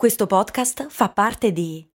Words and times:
Questo 0.00 0.26
podcast 0.26 0.86
fa 0.88 1.10
parte 1.10 1.52
di 1.52 1.86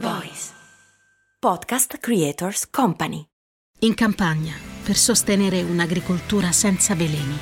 Voice 0.00 0.50
Podcast 1.38 1.96
Creators 1.96 2.68
Company. 2.68 3.24
In 3.78 3.94
campagna, 3.94 4.52
per 4.84 4.96
sostenere 4.96 5.62
un'agricoltura 5.62 6.52
senza 6.52 6.94
veleni 6.94 7.38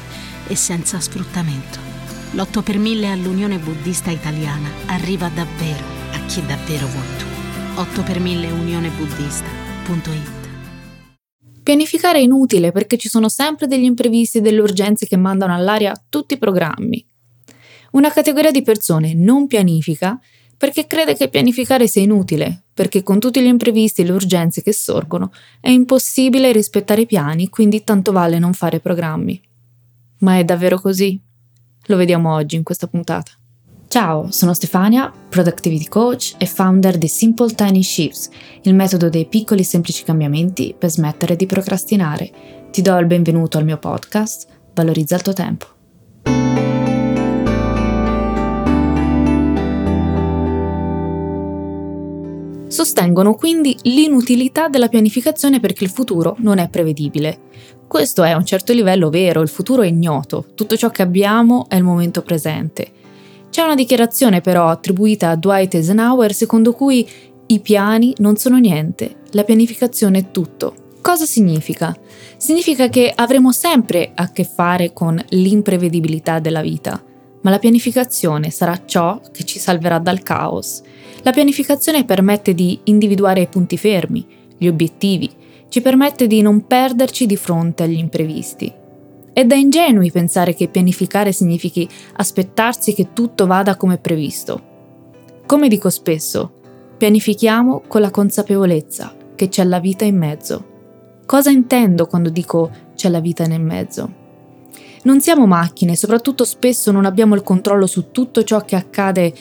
e 0.46 0.54
senza 0.54 1.00
sfruttamento, 1.00 1.80
l'8 2.34 2.62
per 2.62 2.78
1000 2.78 3.10
all'Unione 3.10 3.58
Buddista 3.58 4.12
Italiana 4.12 4.70
arriva 4.86 5.28
davvero 5.28 5.84
a 6.12 6.24
chi 6.26 6.46
davvero 6.46 6.86
vuoi 6.86 7.16
tu. 7.18 7.80
8 7.80 8.02
per 8.04 8.20
1000 8.20 8.52
unionebuddista.it 8.52 10.35
Pianificare 11.66 12.20
è 12.20 12.22
inutile 12.22 12.70
perché 12.70 12.96
ci 12.96 13.08
sono 13.08 13.28
sempre 13.28 13.66
degli 13.66 13.82
imprevisti 13.82 14.38
e 14.38 14.40
delle 14.40 14.60
urgenze 14.60 15.04
che 15.04 15.16
mandano 15.16 15.52
all'aria 15.52 16.00
tutti 16.08 16.34
i 16.34 16.38
programmi. 16.38 17.04
Una 17.90 18.12
categoria 18.12 18.52
di 18.52 18.62
persone 18.62 19.14
non 19.14 19.48
pianifica 19.48 20.16
perché 20.56 20.86
crede 20.86 21.16
che 21.16 21.28
pianificare 21.28 21.88
sia 21.88 22.02
inutile, 22.02 22.66
perché 22.72 23.02
con 23.02 23.18
tutti 23.18 23.42
gli 23.42 23.46
imprevisti 23.46 24.02
e 24.02 24.04
le 24.04 24.12
urgenze 24.12 24.62
che 24.62 24.72
sorgono 24.72 25.32
è 25.58 25.70
impossibile 25.70 26.52
rispettare 26.52 27.00
i 27.00 27.06
piani, 27.06 27.48
quindi 27.48 27.82
tanto 27.82 28.12
vale 28.12 28.38
non 28.38 28.52
fare 28.52 28.78
programmi. 28.78 29.42
Ma 30.18 30.38
è 30.38 30.44
davvero 30.44 30.78
così? 30.78 31.20
Lo 31.86 31.96
vediamo 31.96 32.32
oggi 32.32 32.54
in 32.54 32.62
questa 32.62 32.86
puntata. 32.86 33.32
Ciao, 33.88 34.32
sono 34.32 34.52
Stefania, 34.52 35.12
Productivity 35.28 35.86
Coach 35.86 36.34
e 36.38 36.46
founder 36.46 36.98
di 36.98 37.06
Simple 37.06 37.54
Tiny 37.54 37.84
Shifts, 37.84 38.28
il 38.62 38.74
metodo 38.74 39.08
dei 39.08 39.26
piccoli 39.26 39.60
e 39.60 39.64
semplici 39.64 40.02
cambiamenti 40.02 40.74
per 40.76 40.90
smettere 40.90 41.36
di 41.36 41.46
procrastinare. 41.46 42.30
Ti 42.70 42.82
do 42.82 42.98
il 42.98 43.06
benvenuto 43.06 43.58
al 43.58 43.64
mio 43.64 43.78
podcast, 43.78 44.48
Valorizza 44.74 45.14
il 45.14 45.22
tuo 45.22 45.32
tempo. 45.32 45.66
Sostengono 52.66 53.34
quindi 53.36 53.78
l'inutilità 53.82 54.68
della 54.68 54.88
pianificazione 54.88 55.60
perché 55.60 55.84
il 55.84 55.90
futuro 55.90 56.34
non 56.40 56.58
è 56.58 56.68
prevedibile. 56.68 57.38
Questo 57.86 58.24
è 58.24 58.30
a 58.30 58.36
un 58.36 58.44
certo 58.44 58.72
livello 58.72 59.10
vero, 59.10 59.40
il 59.40 59.48
futuro 59.48 59.82
è 59.82 59.86
ignoto, 59.86 60.44
tutto 60.54 60.76
ciò 60.76 60.90
che 60.90 61.02
abbiamo 61.02 61.66
è 61.68 61.76
il 61.76 61.84
momento 61.84 62.20
presente. 62.22 62.95
C'è 63.56 63.62
una 63.62 63.74
dichiarazione 63.74 64.42
però 64.42 64.68
attribuita 64.68 65.30
a 65.30 65.34
Dwight 65.34 65.76
Eisenhower 65.76 66.34
secondo 66.34 66.74
cui 66.74 67.08
i 67.46 67.60
piani 67.60 68.12
non 68.18 68.36
sono 68.36 68.58
niente, 68.58 69.20
la 69.30 69.44
pianificazione 69.44 70.18
è 70.18 70.30
tutto. 70.30 70.74
Cosa 71.00 71.24
significa? 71.24 71.96
Significa 72.36 72.90
che 72.90 73.10
avremo 73.14 73.52
sempre 73.52 74.12
a 74.14 74.30
che 74.30 74.44
fare 74.44 74.92
con 74.92 75.18
l'imprevedibilità 75.30 76.38
della 76.38 76.60
vita, 76.60 77.02
ma 77.40 77.48
la 77.48 77.58
pianificazione 77.58 78.50
sarà 78.50 78.78
ciò 78.84 79.22
che 79.32 79.44
ci 79.44 79.58
salverà 79.58 80.00
dal 80.00 80.22
caos. 80.22 80.82
La 81.22 81.32
pianificazione 81.32 82.04
permette 82.04 82.52
di 82.52 82.78
individuare 82.84 83.40
i 83.40 83.46
punti 83.46 83.78
fermi, 83.78 84.26
gli 84.58 84.66
obiettivi, 84.66 85.30
ci 85.70 85.80
permette 85.80 86.26
di 86.26 86.42
non 86.42 86.66
perderci 86.66 87.24
di 87.24 87.36
fronte 87.38 87.84
agli 87.84 87.96
imprevisti. 87.96 88.84
È 89.36 89.44
da 89.44 89.54
ingenui 89.54 90.10
pensare 90.10 90.54
che 90.54 90.66
pianificare 90.66 91.30
significhi 91.30 91.86
aspettarsi 92.14 92.94
che 92.94 93.12
tutto 93.12 93.46
vada 93.46 93.76
come 93.76 93.98
previsto. 93.98 94.62
Come 95.44 95.68
dico 95.68 95.90
spesso, 95.90 96.52
pianifichiamo 96.96 97.82
con 97.86 98.00
la 98.00 98.10
consapevolezza 98.10 99.14
che 99.34 99.48
c'è 99.48 99.62
la 99.64 99.78
vita 99.78 100.06
in 100.06 100.16
mezzo. 100.16 100.64
Cosa 101.26 101.50
intendo 101.50 102.06
quando 102.06 102.30
dico 102.30 102.70
c'è 102.94 103.10
la 103.10 103.20
vita 103.20 103.44
nel 103.44 103.60
mezzo? 103.60 104.10
Non 105.02 105.20
siamo 105.20 105.46
macchine, 105.46 105.96
soprattutto 105.96 106.44
spesso 106.46 106.90
non 106.90 107.04
abbiamo 107.04 107.34
il 107.34 107.42
controllo 107.42 107.86
su 107.86 108.10
tutto 108.12 108.42
ciò 108.42 108.60
che 108.60 108.76
accade 108.76 109.34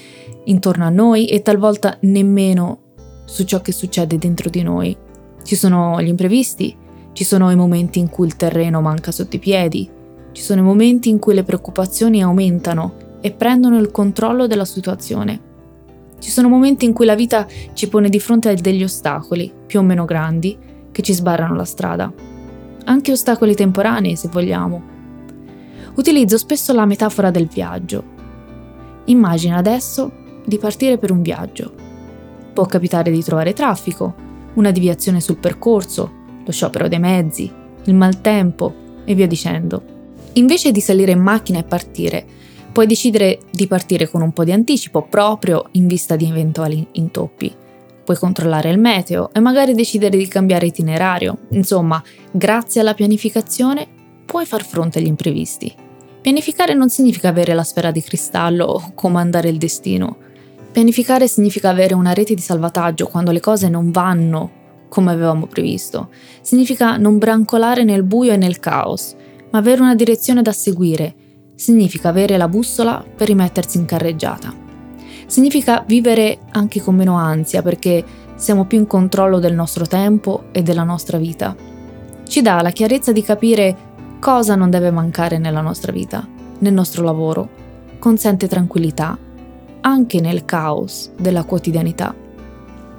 intorno 0.43 0.83
a 0.83 0.89
noi 0.89 1.27
e 1.27 1.41
talvolta 1.41 1.97
nemmeno 2.01 2.79
su 3.23 3.45
ciò 3.45 3.61
che 3.61 3.71
succede 3.71 4.17
dentro 4.17 4.49
di 4.49 4.61
noi. 4.61 4.97
Ci 5.41 5.55
sono 5.55 6.01
gli 6.01 6.09
imprevisti, 6.09 6.83
ci 7.15 7.23
sono 7.23 7.49
i 7.49 7.55
momenti 7.55 7.99
in 7.99 8.09
cui 8.09 8.27
il 8.27 8.35
terreno 8.35 8.81
manca 8.81 9.09
sotto 9.09 9.37
i 9.37 9.39
piedi, 9.39 9.89
ci 10.35 10.41
sono 10.41 10.59
i 10.59 10.63
momenti 10.65 11.07
in 11.07 11.17
cui 11.17 11.33
le 11.33 11.45
preoccupazioni 11.45 12.21
aumentano 12.21 13.19
e 13.21 13.31
prendono 13.31 13.79
il 13.79 13.89
controllo 13.89 14.47
della 14.47 14.65
situazione. 14.65 15.39
Ci 16.19 16.29
sono 16.29 16.49
momenti 16.49 16.83
in 16.83 16.91
cui 16.91 17.05
la 17.05 17.15
vita 17.15 17.47
ci 17.71 17.87
pone 17.87 18.09
di 18.09 18.19
fronte 18.19 18.49
a 18.49 18.53
degli 18.53 18.83
ostacoli, 18.83 19.49
più 19.65 19.79
o 19.79 19.81
meno 19.81 20.03
grandi, 20.03 20.57
che 20.91 21.01
ci 21.01 21.13
sbarrano 21.13 21.55
la 21.55 21.63
strada. 21.63 22.11
Anche 22.83 23.13
ostacoli 23.13 23.55
temporanei, 23.55 24.17
se 24.17 24.27
vogliamo. 24.27 24.83
Utilizzo 25.95 26.37
spesso 26.37 26.73
la 26.73 26.85
metafora 26.85 27.31
del 27.31 27.47
viaggio. 27.47 28.03
Immagina 29.05 29.55
adesso 29.55 30.11
di 30.45 30.57
partire 30.57 30.97
per 30.97 31.11
un 31.11 31.21
viaggio. 31.21 31.71
Può 32.53 32.65
capitare 32.65 33.09
di 33.09 33.23
trovare 33.23 33.53
traffico, 33.53 34.13
una 34.55 34.71
deviazione 34.71 35.21
sul 35.21 35.37
percorso, 35.37 36.11
lo 36.43 36.51
sciopero 36.51 36.89
dei 36.89 36.99
mezzi, 36.99 37.49
il 37.85 37.95
maltempo 37.95 38.73
e 39.05 39.15
via 39.15 39.27
dicendo. 39.27 39.94
Invece 40.37 40.71
di 40.71 40.81
salire 40.81 41.13
in 41.13 41.19
macchina 41.19 41.59
e 41.59 41.63
partire, 41.63 42.25
puoi 42.71 42.87
decidere 42.87 43.39
di 43.51 43.67
partire 43.67 44.09
con 44.09 44.21
un 44.21 44.33
po' 44.33 44.43
di 44.43 44.51
anticipo 44.51 45.03
proprio 45.03 45.69
in 45.71 45.87
vista 45.87 46.17
di 46.17 46.27
eventuali 46.27 46.85
intoppi. 46.93 47.53
Puoi 48.03 48.17
controllare 48.17 48.69
il 48.69 48.77
meteo 48.77 49.31
e 49.33 49.39
magari 49.39 49.73
decidere 49.73 50.17
di 50.17 50.27
cambiare 50.27 50.67
itinerario. 50.67 51.37
Insomma, 51.51 52.03
grazie 52.31 52.81
alla 52.81 52.93
pianificazione 52.93 53.87
puoi 54.25 54.45
far 54.45 54.65
fronte 54.65 54.99
agli 54.99 55.07
imprevisti. 55.07 55.73
Pianificare 56.19 56.73
non 56.73 56.89
significa 56.89 57.29
avere 57.29 57.53
la 57.53 57.63
sfera 57.63 57.91
di 57.91 58.01
cristallo 58.01 58.65
o 58.65 58.91
comandare 58.93 59.47
il 59.47 59.57
destino. 59.57 60.17
Pianificare 60.71 61.29
significa 61.29 61.69
avere 61.69 61.93
una 61.93 62.11
rete 62.11 62.33
di 62.33 62.41
salvataggio 62.41 63.07
quando 63.07 63.31
le 63.31 63.39
cose 63.39 63.69
non 63.69 63.89
vanno 63.91 64.51
come 64.89 65.11
avevamo 65.11 65.47
previsto. 65.47 66.09
Significa 66.41 66.97
non 66.97 67.19
brancolare 67.19 67.85
nel 67.85 68.03
buio 68.03 68.33
e 68.33 68.37
nel 68.37 68.59
caos, 68.59 69.15
ma 69.55 69.61
avere 69.61 69.79
una 69.79 69.95
direzione 69.95 70.41
da 70.41 70.51
seguire. 70.51 71.15
Significa 71.55 72.09
avere 72.09 72.35
la 72.35 72.49
bussola 72.49 73.01
per 73.15 73.27
rimettersi 73.27 73.77
in 73.77 73.85
carreggiata. 73.85 74.53
Significa 75.27 75.81
vivere 75.87 76.39
anche 76.51 76.81
con 76.81 76.93
meno 76.93 77.15
ansia 77.15 77.61
perché 77.61 78.03
siamo 78.35 78.65
più 78.65 78.79
in 78.79 78.85
controllo 78.85 79.39
del 79.39 79.53
nostro 79.53 79.87
tempo 79.87 80.47
e 80.51 80.61
della 80.61 80.83
nostra 80.83 81.17
vita. 81.17 81.55
Ci 82.27 82.41
dà 82.41 82.61
la 82.61 82.71
chiarezza 82.71 83.13
di 83.13 83.21
capire 83.21 83.77
cosa 84.19 84.55
non 84.55 84.69
deve 84.69 84.91
mancare 84.91 85.37
nella 85.37 85.61
nostra 85.61 85.93
vita, 85.93 86.27
nel 86.59 86.73
nostro 86.73 87.05
lavoro. 87.05 87.47
Consente 87.97 88.49
tranquillità, 88.49 89.17
anche 89.79 90.19
nel 90.19 90.43
caos 90.43 91.11
della 91.17 91.45
quotidianità. 91.45 92.13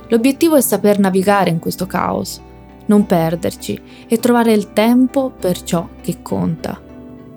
L'obiettivo 0.08 0.56
è 0.56 0.62
saper 0.62 1.00
navigare 1.00 1.50
in 1.50 1.58
questo 1.58 1.84
caos, 1.84 2.40
non 2.86 3.06
perderci 3.06 3.80
e 4.08 4.18
trovare 4.18 4.52
il 4.52 4.72
tempo 4.72 5.30
per 5.30 5.62
ciò 5.62 5.88
che 6.00 6.22
conta. 6.22 6.80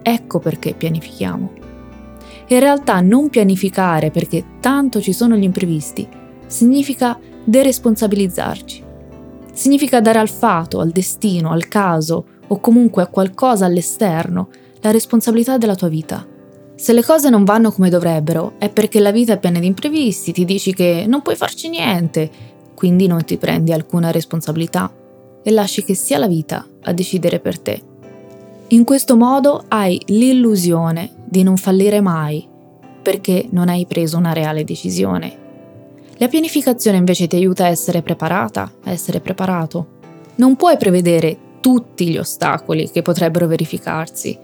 Ecco 0.01 0.39
perché 0.39 0.73
pianifichiamo. 0.73 1.51
In 2.47 2.59
realtà 2.59 2.99
non 3.01 3.29
pianificare 3.29 4.09
perché 4.09 4.43
tanto 4.59 5.01
ci 5.01 5.13
sono 5.13 5.35
gli 5.35 5.43
imprevisti 5.43 6.07
significa 6.47 7.19
deresponsabilizzarci. 7.43 8.83
Significa 9.53 10.01
dare 10.01 10.19
al 10.19 10.29
fato, 10.29 10.79
al 10.79 10.89
destino, 10.89 11.51
al 11.51 11.67
caso 11.67 12.25
o 12.47 12.59
comunque 12.59 13.03
a 13.03 13.07
qualcosa 13.07 13.65
all'esterno 13.65 14.49
la 14.81 14.91
responsabilità 14.91 15.57
della 15.57 15.75
tua 15.75 15.89
vita. 15.89 16.25
Se 16.75 16.93
le 16.93 17.03
cose 17.03 17.29
non 17.29 17.43
vanno 17.43 17.71
come 17.71 17.89
dovrebbero 17.89 18.53
è 18.57 18.69
perché 18.69 18.99
la 18.99 19.11
vita 19.11 19.33
è 19.33 19.39
piena 19.39 19.59
di 19.59 19.67
imprevisti, 19.67 20.31
ti 20.31 20.45
dici 20.45 20.73
che 20.73 21.05
non 21.07 21.21
puoi 21.21 21.35
farci 21.35 21.69
niente 21.69 22.57
quindi 22.79 23.07
non 23.07 23.25
ti 23.25 23.37
prendi 23.37 23.73
alcuna 23.73 24.09
responsabilità 24.09 24.89
e 25.43 25.51
lasci 25.51 25.83
che 25.83 25.95
sia 25.95 26.17
la 26.17 26.27
vita 26.27 26.65
a 26.83 26.93
decidere 26.93 27.39
per 27.39 27.59
te. 27.59 27.81
In 28.69 28.83
questo 28.83 29.15
modo 29.15 29.63
hai 29.67 29.99
l'illusione 30.07 31.11
di 31.25 31.43
non 31.43 31.57
fallire 31.57 32.01
mai 32.01 32.47
perché 33.01 33.47
non 33.51 33.69
hai 33.69 33.85
preso 33.85 34.17
una 34.17 34.33
reale 34.33 34.63
decisione. 34.63 35.37
La 36.17 36.27
pianificazione 36.27 36.97
invece 36.97 37.27
ti 37.27 37.35
aiuta 37.35 37.65
a 37.65 37.69
essere 37.69 38.01
preparata, 38.01 38.71
a 38.83 38.91
essere 38.91 39.21
preparato. 39.21 39.97
Non 40.35 40.55
puoi 40.55 40.77
prevedere 40.77 41.37
tutti 41.61 42.09
gli 42.09 42.17
ostacoli 42.17 42.89
che 42.91 43.01
potrebbero 43.01 43.47
verificarsi, 43.47 44.37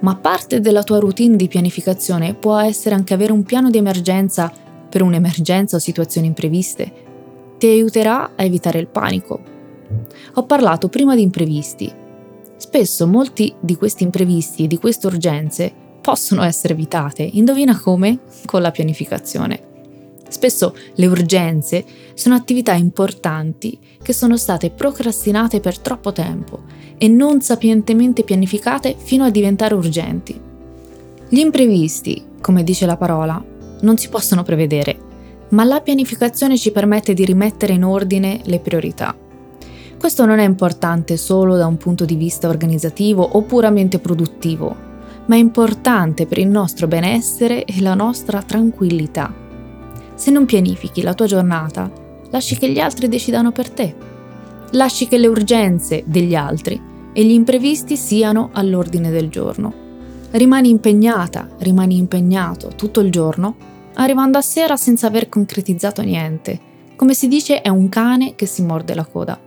ma 0.00 0.16
parte 0.16 0.60
della 0.60 0.82
tua 0.82 0.98
routine 0.98 1.36
di 1.36 1.48
pianificazione 1.48 2.34
può 2.34 2.58
essere 2.58 2.94
anche 2.94 3.14
avere 3.14 3.32
un 3.32 3.44
piano 3.44 3.70
di 3.70 3.78
emergenza 3.78 4.52
per 4.88 5.02
un'emergenza 5.02 5.76
o 5.76 5.80
situazioni 5.80 6.26
impreviste 6.26 7.10
ti 7.62 7.68
aiuterà 7.68 8.32
a 8.34 8.42
evitare 8.42 8.80
il 8.80 8.88
panico. 8.88 9.40
Ho 10.34 10.44
parlato 10.44 10.88
prima 10.88 11.14
di 11.14 11.22
imprevisti. 11.22 11.92
Spesso 12.56 13.06
molti 13.06 13.54
di 13.60 13.76
questi 13.76 14.04
imprevisti 14.04 14.64
e 14.64 14.66
di 14.66 14.78
queste 14.78 15.06
urgenze 15.06 15.72
possono 16.00 16.42
essere 16.42 16.74
evitate, 16.74 17.22
indovina 17.22 17.78
come? 17.78 18.20
Con 18.44 18.62
la 18.62 18.70
pianificazione. 18.70 19.70
Spesso 20.28 20.74
le 20.94 21.06
urgenze 21.06 21.84
sono 22.14 22.34
attività 22.34 22.72
importanti 22.72 23.78
che 24.02 24.12
sono 24.12 24.36
state 24.36 24.70
procrastinate 24.70 25.60
per 25.60 25.78
troppo 25.78 26.12
tempo 26.12 26.62
e 26.96 27.06
non 27.08 27.42
sapientemente 27.42 28.22
pianificate 28.22 28.96
fino 28.96 29.24
a 29.24 29.30
diventare 29.30 29.74
urgenti. 29.74 30.40
Gli 31.28 31.38
imprevisti, 31.38 32.24
come 32.40 32.64
dice 32.64 32.86
la 32.86 32.96
parola, 32.96 33.42
non 33.80 33.96
si 33.98 34.08
possono 34.08 34.42
prevedere, 34.42 34.96
ma 35.50 35.64
la 35.64 35.80
pianificazione 35.80 36.56
ci 36.56 36.72
permette 36.72 37.12
di 37.12 37.24
rimettere 37.24 37.74
in 37.74 37.84
ordine 37.84 38.40
le 38.44 38.58
priorità. 38.58 39.14
Questo 40.02 40.26
non 40.26 40.40
è 40.40 40.44
importante 40.44 41.16
solo 41.16 41.54
da 41.54 41.66
un 41.66 41.76
punto 41.76 42.04
di 42.04 42.16
vista 42.16 42.48
organizzativo 42.48 43.22
o 43.22 43.42
puramente 43.42 44.00
produttivo, 44.00 44.74
ma 45.26 45.36
è 45.36 45.38
importante 45.38 46.26
per 46.26 46.38
il 46.38 46.48
nostro 46.48 46.88
benessere 46.88 47.64
e 47.64 47.80
la 47.80 47.94
nostra 47.94 48.42
tranquillità. 48.42 49.32
Se 50.16 50.32
non 50.32 50.44
pianifichi 50.44 51.02
la 51.02 51.14
tua 51.14 51.26
giornata, 51.26 51.88
lasci 52.30 52.58
che 52.58 52.68
gli 52.68 52.80
altri 52.80 53.06
decidano 53.06 53.52
per 53.52 53.70
te. 53.70 53.94
Lasci 54.72 55.06
che 55.06 55.18
le 55.18 55.28
urgenze 55.28 56.02
degli 56.04 56.34
altri 56.34 56.82
e 57.12 57.24
gli 57.24 57.30
imprevisti 57.30 57.96
siano 57.96 58.50
all'ordine 58.54 59.08
del 59.08 59.28
giorno 59.28 59.72
rimani 60.32 60.70
impegnata, 60.70 61.46
rimani 61.58 61.96
impegnato 61.96 62.72
tutto 62.74 62.98
il 62.98 63.10
giorno, 63.12 63.54
arrivando 63.94 64.36
a 64.36 64.42
sera 64.42 64.76
senza 64.76 65.06
aver 65.06 65.28
concretizzato 65.28 66.02
niente. 66.02 66.58
Come 66.96 67.14
si 67.14 67.28
dice, 67.28 67.60
è 67.60 67.68
un 67.68 67.88
cane 67.88 68.34
che 68.34 68.46
si 68.46 68.62
morde 68.62 68.94
la 68.94 69.04
coda. 69.04 69.38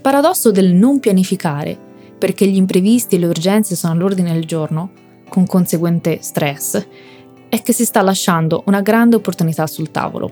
Paradosso 0.00 0.50
del 0.50 0.72
non 0.72 1.00
pianificare, 1.00 1.78
perché 2.18 2.46
gli 2.46 2.56
imprevisti 2.56 3.16
e 3.16 3.18
le 3.18 3.26
urgenze 3.26 3.76
sono 3.76 3.92
all'ordine 3.92 4.32
del 4.32 4.44
giorno, 4.44 4.90
con 5.28 5.46
conseguente 5.46 6.18
stress, 6.20 6.86
è 7.48 7.62
che 7.62 7.72
si 7.72 7.84
sta 7.84 8.02
lasciando 8.02 8.62
una 8.66 8.80
grande 8.80 9.16
opportunità 9.16 9.66
sul 9.66 9.90
tavolo. 9.90 10.30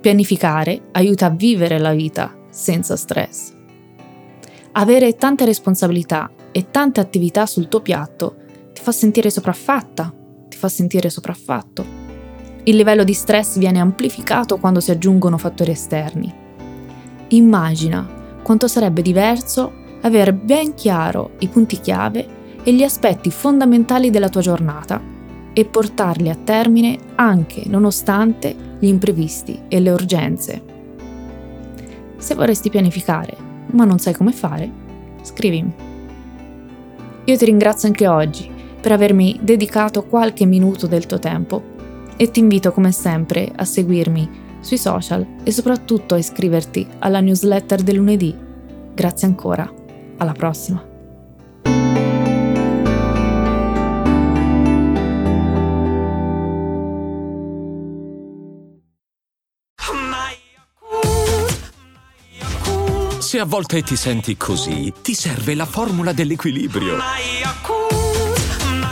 Pianificare 0.00 0.80
aiuta 0.92 1.26
a 1.26 1.30
vivere 1.30 1.78
la 1.78 1.92
vita 1.92 2.34
senza 2.50 2.96
stress. 2.96 3.54
Avere 4.72 5.14
tante 5.16 5.44
responsabilità 5.44 6.30
e 6.52 6.70
tante 6.70 7.00
attività 7.00 7.46
sul 7.46 7.68
tuo 7.68 7.80
piatto 7.80 8.36
ti 8.72 8.82
fa 8.82 8.92
sentire 8.92 9.30
sopraffatta, 9.30 10.14
ti 10.48 10.56
fa 10.56 10.68
sentire 10.68 11.10
sopraffatto. 11.10 11.84
Il 12.64 12.76
livello 12.76 13.04
di 13.04 13.14
stress 13.14 13.58
viene 13.58 13.80
amplificato 13.80 14.58
quando 14.58 14.80
si 14.80 14.90
aggiungono 14.90 15.38
fattori 15.38 15.70
esterni. 15.70 16.32
Immagina 17.28 18.18
quanto 18.42 18.68
sarebbe 18.68 19.02
diverso 19.02 19.72
avere 20.02 20.32
ben 20.32 20.74
chiaro 20.74 21.32
i 21.40 21.48
punti 21.48 21.80
chiave 21.80 22.38
e 22.62 22.72
gli 22.72 22.82
aspetti 22.82 23.30
fondamentali 23.30 24.10
della 24.10 24.28
tua 24.28 24.40
giornata 24.40 25.00
e 25.52 25.64
portarli 25.64 26.28
a 26.28 26.36
termine 26.42 26.98
anche 27.16 27.62
nonostante 27.66 28.54
gli 28.78 28.86
imprevisti 28.86 29.62
e 29.68 29.80
le 29.80 29.90
urgenze. 29.90 30.62
Se 32.16 32.34
vorresti 32.34 32.70
pianificare 32.70 33.48
ma 33.72 33.84
non 33.84 33.98
sai 33.98 34.14
come 34.14 34.32
fare, 34.32 34.70
scrivimi. 35.22 35.72
Io 37.24 37.36
ti 37.36 37.44
ringrazio 37.44 37.88
anche 37.88 38.06
oggi 38.06 38.50
per 38.80 38.92
avermi 38.92 39.38
dedicato 39.42 40.04
qualche 40.04 40.46
minuto 40.46 40.86
del 40.86 41.06
tuo 41.06 41.18
tempo 41.18 41.62
e 42.16 42.30
ti 42.30 42.40
invito 42.40 42.72
come 42.72 42.92
sempre 42.92 43.50
a 43.54 43.64
seguirmi 43.64 44.48
sui 44.60 44.78
social 44.78 45.26
e 45.42 45.50
soprattutto 45.50 46.14
a 46.14 46.18
iscriverti 46.18 46.86
alla 46.98 47.20
newsletter 47.20 47.82
del 47.82 47.96
lunedì. 47.96 48.36
Grazie 48.94 49.26
ancora, 49.26 49.72
alla 50.18 50.32
prossima. 50.32 50.84
Se 63.30 63.38
a 63.38 63.44
volte 63.44 63.82
ti 63.82 63.94
senti 63.94 64.36
così, 64.36 64.92
ti 65.02 65.14
serve 65.14 65.54
la 65.54 65.64
formula 65.64 66.12
dell'equilibrio. 66.12 66.96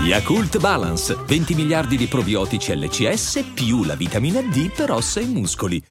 Yakult 0.01 0.59
Balance, 0.59 1.17
20 1.27 1.55
miliardi 1.55 1.97
di 1.97 2.07
probiotici 2.07 2.75
LCS 2.75 3.51
più 3.53 3.83
la 3.85 3.97
vitamina 3.97 4.41
D 4.41 4.71
per 4.71 4.93
ossa 4.93 5.19
e 5.21 5.27
muscoli. 5.27 5.83